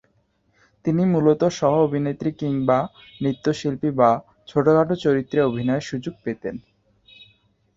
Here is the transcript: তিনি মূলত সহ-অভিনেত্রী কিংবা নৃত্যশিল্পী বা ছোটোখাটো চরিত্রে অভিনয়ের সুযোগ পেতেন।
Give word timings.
তিনি 0.85 1.03
মূলত 1.05 1.41
সহ-অভিনেত্রী 1.51 2.29
কিংবা 2.31 2.77
নৃত্যশিল্পী 3.21 3.89
বা 3.91 4.09
ছোটোখাটো 4.47 4.95
চরিত্রে 4.95 5.39
অভিনয়ের 5.41 5.87
সুযোগ 5.89 6.13
পেতেন। 6.23 6.55